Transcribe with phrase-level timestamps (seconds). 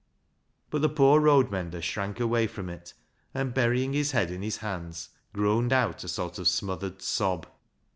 [0.71, 2.95] But the poor road mender shrank away from it,
[3.35, 7.45] and burying his head in his hands, groaned out a sort of smothered sob.